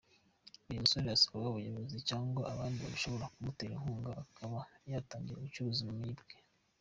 Uyu 0.67 0.83
musore 0.83 1.07
asaba 1.11 1.45
ubuyobozi 1.51 1.97
cyangwa 2.09 2.41
abandi 2.53 2.77
babishobora 2.81 3.31
kumutera 3.33 3.73
inkunga 3.75 4.09
akaba 4.23 4.59
yatangira 4.91 5.43
gucuruza 5.45 5.79
ubumenyi 5.83 6.15
bwe. 6.23 6.35